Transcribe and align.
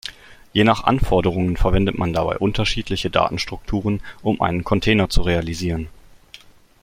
Je 0.51 0.63
nach 0.63 0.83
Anforderungen 0.85 1.57
verwendet 1.57 1.95
man 1.95 2.11
dabei 2.11 2.39
unterschiedliche 2.39 3.11
Datenstrukturen, 3.11 4.01
um 4.23 4.41
einen 4.41 4.63
Container 4.63 5.11
zu 5.11 5.21
realisieren. 5.21 5.89